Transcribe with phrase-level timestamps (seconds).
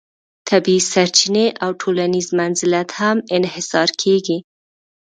[0.49, 4.37] طبیعي سرچینې او ټولنیز منزلت هم انحصار کیږي.